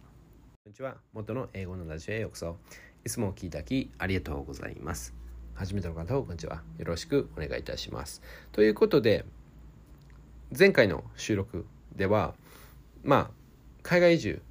[0.63, 0.97] こんにちは。
[1.13, 2.57] 元の英語のラジオへようこそ。
[3.05, 5.13] いつもお聴きいただきありがとうございます。
[5.53, 6.63] 初めての方こんにちは。
[6.79, 8.23] よろしくお願いいたします。
[8.51, 9.25] ということで、
[10.57, 12.33] 前回の収録では、
[13.03, 13.42] まあ、
[13.83, 14.41] 海外移住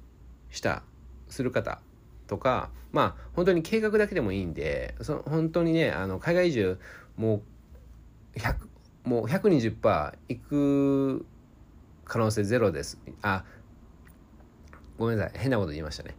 [0.49, 0.83] した
[1.27, 1.79] する方
[2.27, 6.79] とかまあ本当に計画だけでもいいんでその本当にねあの海外移住
[7.17, 7.41] も
[8.35, 8.55] う100
[9.03, 11.25] もう120%行く
[12.05, 12.99] 可能性ゼロです。
[13.21, 13.43] あ
[14.97, 16.15] ごめんなさい変なこと言いましたね。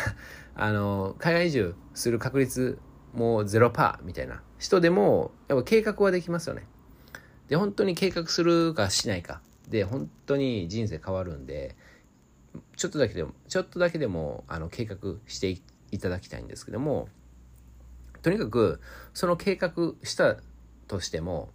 [0.54, 2.78] あの海外移住する確率
[3.14, 6.66] もう0%みたいな人でもやっぱ計画はできますよね。
[7.48, 11.76] で本当に計画するかしないかで本当に人生変わるんで
[12.76, 15.56] ちょっとだけでもちょっとだけでもあの計画して
[15.90, 17.08] いただきたいんですけども
[18.22, 18.80] とにかく
[19.14, 20.36] その計画した
[20.88, 21.50] としても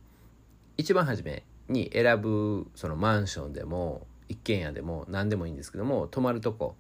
[0.78, 6.76] 一番初めに選ぶそのマンションでも一軒家でも何でもいいんですけども泊まるとこ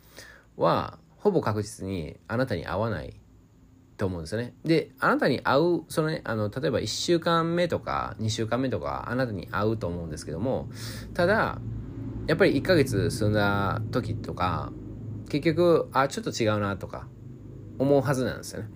[0.57, 3.13] はほぼ確実にあなたに合わない
[4.01, 4.55] と思うんですよね。
[4.65, 10.69] で、あなたに合う、そのね、あの、例えば1週間目とか2週間目とかあなたに合うと思うんですけども、
[11.13, 11.61] ただ、
[12.27, 14.71] やっぱり1ヶ月住んだ時とか
[15.29, 17.07] 結局あちょっと違うなとか
[17.79, 18.69] 思うはずなんですよね。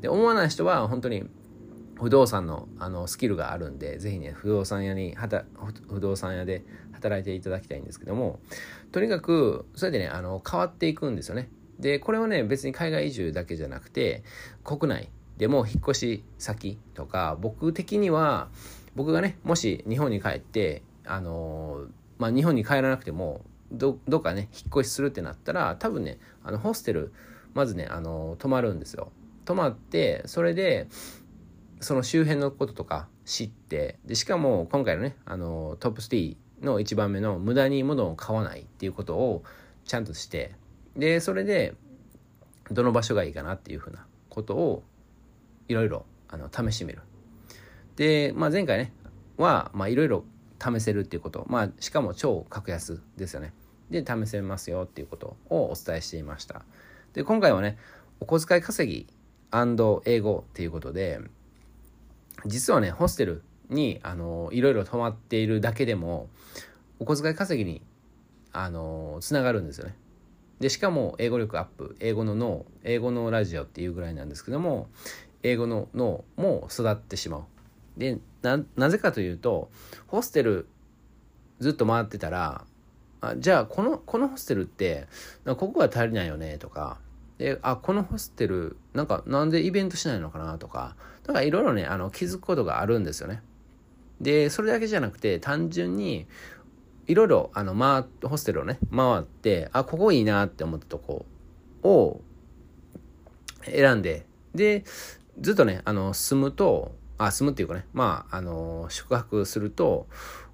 [0.00, 1.24] で思わない人は本当に
[1.98, 5.16] 不動産のあのスキルがあるんでぜひね不動産屋に
[5.88, 8.40] 不動産屋で働いていただきたいんですけども
[8.92, 11.48] とにかくそれでねあの変わっていくんですよね。
[11.78, 14.22] でこれはね別に海外移住だけじゃなくて
[14.62, 18.48] 国内でも引っ越し先とか僕的には
[18.94, 21.86] 僕がねもし日本に帰ってあの
[22.24, 27.12] まあ、日本に帰らなくてもどどっかね引っ越しするってなったら多分ねあのホステル
[27.52, 29.12] まずねあの泊まるんですよ。
[29.44, 30.88] 泊まってそれで
[31.80, 39.42] その周辺のこととか知ってでしかも今回のねあのトップ3の1番目の無駄に物を買わないっていうことを
[39.84, 40.54] ちゃんとして
[40.96, 41.74] でそれで
[42.70, 44.82] どの場所がいいかなっていうふうなことを
[45.68, 46.06] いろいろ
[46.50, 47.02] 試してみる。
[47.96, 48.94] で、まあ、前回ね
[49.36, 50.24] はいろいろ
[50.64, 53.52] 試せるっていうこと、まあ、しかも超格安ですよね。
[53.90, 56.62] で、試せますよっていうことをお伝えしていました。
[57.12, 57.76] で、今回はね、
[58.20, 59.06] お小遣い稼ぎ
[60.04, 61.20] 英語っていうことで、
[62.46, 66.28] 実はね、ホステルに、あの、いろいろ泊まっているだけでも、
[66.98, 67.82] お小遣い稼ぎに、
[68.52, 69.94] あの、つながるんですよね。
[70.60, 74.88] で、しかも、英語力アップ、英語の脳、英語のラジオっていうぐらいなんですけども、
[75.42, 77.44] 英語の脳も育ってしまう。
[77.96, 79.70] でなぜかというと
[80.06, 80.68] ホステル
[81.60, 82.64] ずっと回ってたら
[83.20, 85.06] あじゃあこのこのホステルって
[85.44, 86.98] ここが足りないよねとか
[87.38, 93.42] であこのホステルなんかなんでイベントしないのかなとかだからいろいろねあの気づくことがあるんですよね。
[94.20, 96.26] でそれだけじゃなくて単純に
[97.06, 101.26] いろいろあの、ま、ホステルをね回ってあここいいなって思ったとこ
[101.82, 102.20] を
[103.64, 104.84] 選んでで
[105.40, 110.06] ずっとねあの進むとあ、住むっていうかね、まあ、あの、宿泊すると、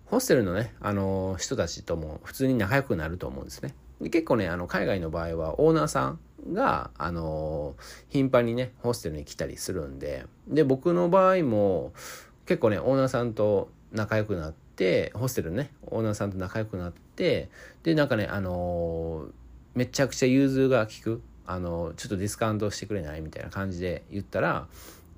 [0.05, 3.75] ホステルのね、あの、人たちとも普通に仲良くなると思うんですね。
[4.01, 6.19] で結構ね、あの、海外の場合はオーナーさん
[6.53, 7.77] が、あの、
[8.09, 11.93] 頻繁にね、ホステルに来たりするんで、で、僕の場合も、
[12.47, 17.49] 結構ね、オーナーさんと仲良くなって、ホステルね、オーナーさんと仲良くなって、
[17.83, 19.29] で、なんかね、あの、
[19.75, 24.67] めちゃくちゃ融通が利く、あの、ちょっとディスカウントしてくれないみたいな感じで言ったら、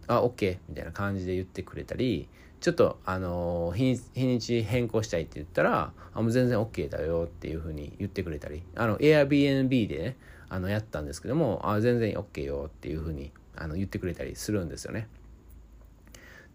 [0.07, 2.29] あ、OK みたいな感じで言ってくれたり、
[2.61, 10.17] ちょっと、あの日、日にち変更したいって言ったら、あ、もう全然 OK だよっていうふうに言ってくれたり、あの、Airbnb でね、
[10.49, 15.09] あの、やったんですけども、あ、全然 OK よっていうふうに、あの、言ってくれたりするんですよね。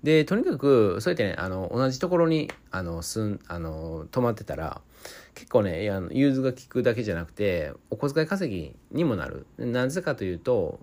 [0.03, 4.81] で、とにかく、そうやってね、あの、同じところに、あの、すん、あの、泊まってたら、
[5.33, 9.45] 結構ね、融通が利くだけじゃなくて、お小遣い稼ぎにもなる。
[9.57, 10.79] なぜかというと、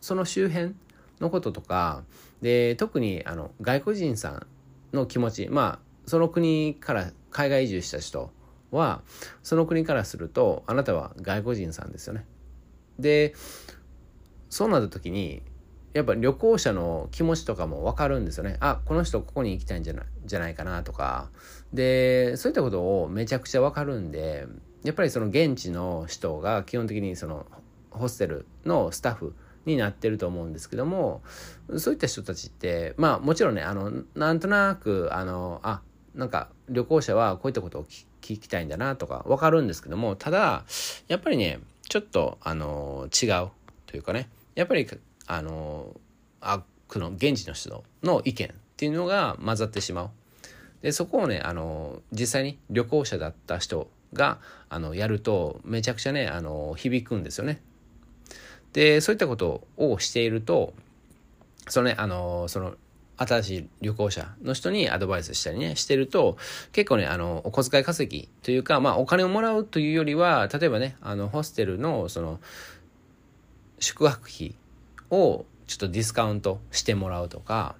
[0.00, 0.74] その周辺、
[1.20, 2.04] のこととか
[2.42, 4.46] で特にあの外国人さん
[4.96, 8.30] の気持ちまあその国から海外移住した人
[8.70, 9.02] は
[9.42, 12.24] その国からするとあなたは外国人さんですよね。
[12.98, 13.34] で
[14.50, 15.42] そうなった時に
[15.94, 18.56] やっぱ旅行者の気持ちとかも分かるんですよね。
[18.60, 21.30] あこの人ここに行きたいんじゃないじゃないかなとか
[21.72, 24.46] でそういったことをめちゃくちゃ分かるんで
[24.84, 27.46] やっぱりその現地の人が基本的にその
[27.90, 29.34] ホステルのスタッフ
[29.68, 31.22] になってると思うんですけども
[31.76, 35.80] そういった人たちってまあもちろんねあのなんとなくあのあ
[36.14, 40.64] なんか旅行者はこういったことを聞きたいんだなとか分かるんですけどもただ
[41.06, 43.48] やっぱりねちょっとあの違う
[43.86, 44.86] というかねやっぱり
[45.26, 45.94] あの
[46.40, 50.10] あこの現地の人の意見っていうのが混ざってしまう。
[50.82, 54.38] でそこをねあの実際に旅行者だった人が
[54.68, 57.60] あのやるとめちゃくちゃねあの響くんですよね。
[58.72, 60.74] でそういったことをしていると
[61.68, 62.74] そのねあのその
[63.18, 66.36] 新しい旅行者の人にアドバイスしたりねしてると
[66.72, 72.38] 結構ねあのお小遣い稼ぎというかまあお金をもらうというよりは例えばねあのホステルのその
[73.80, 74.54] 宿泊費
[75.10, 77.74] をちょっとディスカウントしてもらうとか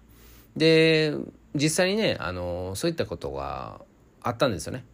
[0.57, 1.15] で
[1.55, 3.81] 実際にねあのそういったことが
[4.23, 4.85] あったんですよね。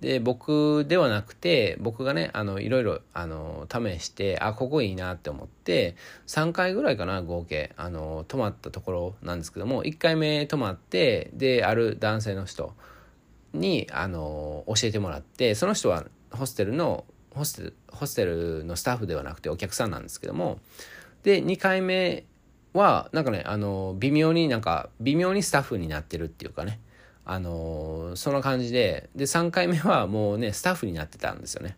[0.00, 5.96] で僕ではなくて僕がねあのいろいろあの試してあここいいなって思って
[6.28, 7.72] 3回ぐらいかな合計。
[7.76, 12.74] あの泊まったところなんですけども1回目泊まってである男性の人
[13.52, 20.58] にあの教えてもらってその人はホステルのホステルホステルのスタッフではなくてお客さんなんですけども
[21.22, 22.24] で2回目
[22.72, 26.78] はなんかねあの微妙になんか微妙にスタッフになってるっていうかね。
[27.24, 31.76] あのその感じでで3回目はもうねスタッフになってたんですよね。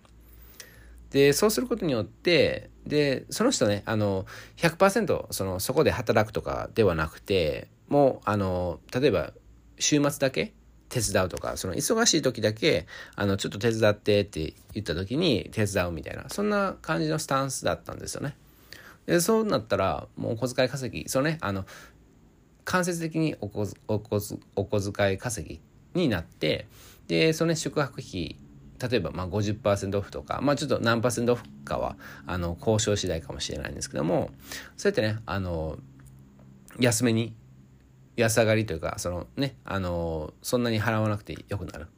[1.10, 4.26] でそうすることによってでその人ねあの
[4.56, 9.32] 100%そのそこで働くとかではなくてもうあの例えば
[9.78, 10.52] 週末だけ
[10.88, 12.86] 手伝うとかその忙しい時だけ
[13.16, 18.36] あのちょっと手伝ってって言った時に手伝うみたいなそんな感じのスタンスだったんですよね。
[19.06, 21.64] でそうなったらもう小遣い稼ぎそのねあの
[22.70, 25.60] 間接的にお小お小遣い稼ぎ
[26.00, 26.68] になって
[27.08, 28.36] でその、ね、宿泊費
[28.80, 31.96] 例えばまあ50%オフとか、まあ、ちょっと何パーセントオフかは
[32.28, 34.30] あの交渉次第かもしれないんですけども
[34.76, 35.78] そうやってねあの
[36.78, 37.34] 安めに
[38.14, 41.88] 安上がりというかそのねあのそんなに払わなくてよくなる。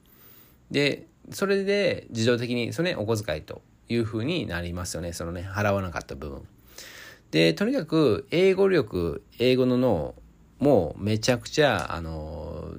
[0.71, 3.61] でそれで自動的にその、ね、お小遣いと
[3.91, 6.49] いうふうになりますよねそのね払わなかった部分。
[7.31, 10.15] でとにかく英語力英語の脳
[10.63, 12.75] もうめちゃくちゃ、あの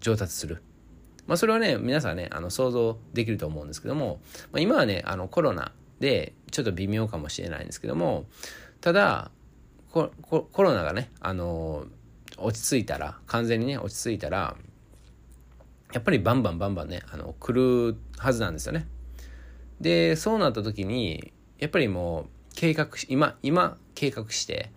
[0.00, 0.62] 上達する。
[1.26, 8.24] まあ、それはね、皆さんね、あの想像できると思うんですけども、まあ、今はね、あのコロナでちょっと微妙かもしれないんですけども、
[8.80, 9.30] ただ、
[9.92, 10.10] コ
[10.56, 11.84] ロナがね、あの
[12.38, 14.56] 落ち着いたら、完全にね、落ち着いたら、
[15.92, 18.86] やっぱりバンバンバンバンね、あの来るはずなんですよね。
[19.82, 24.70] で、そうなった時に、やっぱりもう計画し、今、今計画して、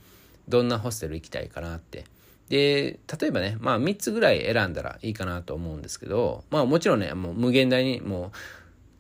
[0.49, 2.03] どんなホステル行きたいかなって
[2.51, 8.31] で、例えばね、まあ3つぐらい選んだらいいかなと思うんですけど、まあもちろんね、もう無限大にもう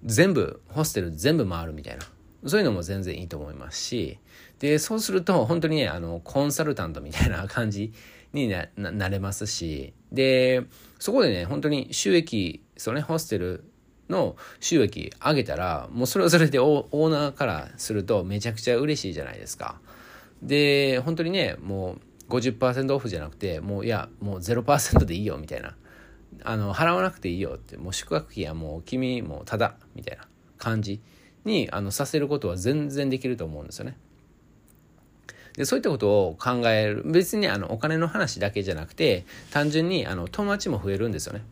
[0.05, 2.05] 全部、ホステル全部回るみたいな、
[2.47, 4.19] そういうのも全然いいと思いますし、
[4.59, 7.91] で、そうすると本当にね、あの、コンサルタントみたいな感じ
[8.31, 10.63] にななれますし、で、
[10.97, 13.65] そこでね、本当に収益、そのね、ホステル
[14.09, 19.81] の収益上げたら、もうそれはそれでオーナーからするとめちゃくちゃ嬉しいじゃないですか。
[20.41, 22.01] で、本当にね、もう、
[22.31, 25.75] 50%オフじゃなくてもういやもう0%でいいよみたいな
[26.43, 30.25] あの払わなくていいよってもう宿泊費はもう君もただみたいな
[30.57, 31.01] 感じ
[31.43, 33.97] にあのさせることは全然できると思うんですよね。
[35.57, 41.43] でそういったことを考える別にあのお金の話だけじゃなくて単純にあの友達も増えるんですよね。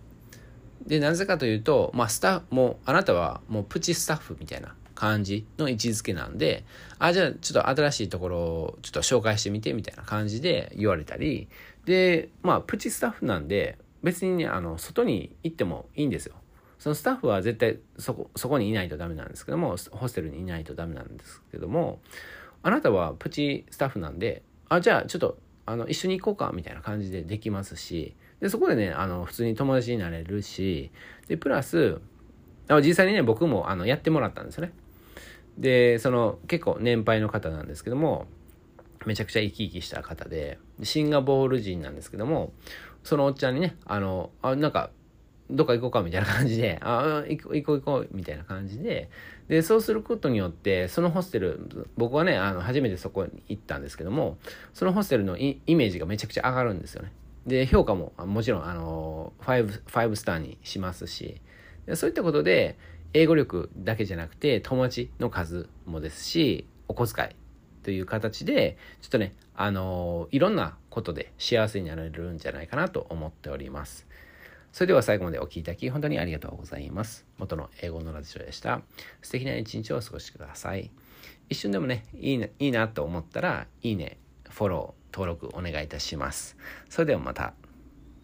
[0.87, 6.65] でなぜかというと、まあ、スタッフもうあなたはもうプチスタッフみたいな感じの位置づけなんで、
[6.99, 11.47] あ、じゃあちょっと新しいところをちょっと紹介してみてみたいな感じで言われたり、
[11.85, 16.35] で、まあ、プチスタッフなんで、別にね、あの、外に行ってもいいんですよ。
[16.79, 22.01] そのスタッフは絶対そこ、そこにいないとダメなんですけども、ホステルにいないとダメなんですけども、
[22.61, 30.91] あなたはプチスタッフなんで、あ、じゃあちょっと、あの、一緒に行こうか、みたいな感じでできますし、で、そこでね、あの、普通に友達になれるし、
[31.27, 32.01] で、プラス、
[32.81, 34.73] 実際にね、僕もあのやってもらったんですよね。
[35.59, 38.25] でその結構年配の方なんですけども
[39.05, 42.53] めちゃくちゃ生き生きした方でシンガポール人なんですけども
[43.03, 44.89] そのおっちゃんにねあのあなんか
[45.49, 49.09] どっか行こうかみたいな感じで、ああ行こう行こう行こうみたいな感じで、
[49.47, 54.37] で、そうすることによって、そのホステル、僕はね、あの、初めてそこに行ったんですけども、
[54.73, 57.11] そのホステルのイメージがめちゃくちゃ上がるんですよね。
[57.47, 61.41] で、評価ももちろん、あの、5、5スターにしますし、
[61.95, 62.77] そういったことで、
[63.13, 67.35] 英語力だけじゃなくて友達の数もですしお小遣い
[67.83, 74.07] という形でちょっとねあのいろんなことで幸せになれるんじゃないかなと思っております
[74.71, 78.81] それでは最後までお聴きいただき本当にありがとうございます元の英語のラジオでした
[79.21, 80.91] 素敵な一日をお過ごしください
[81.49, 84.17] 一瞬でもね、いいな、いいなと思ったら、いいね、
[84.49, 86.55] フォロー、登録お願いいたします。
[86.89, 87.53] それではまた。